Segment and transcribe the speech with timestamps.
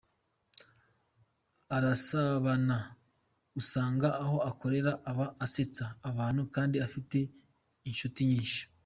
[1.75, 2.77] Arasabana,
[3.59, 7.17] usanga aho akorera aba asetsa abantu kandi afite
[7.89, 8.61] inshuti nyinshi.